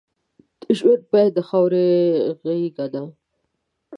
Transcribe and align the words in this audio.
د 0.61 0.63
ژوند 0.77 1.01
پای 1.09 1.27
د 1.35 1.37
خاورې 1.49 1.85
غېږه 2.43 2.85
ده. 2.93 3.03